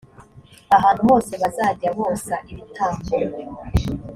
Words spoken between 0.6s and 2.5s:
ahantu hose bazajya bosa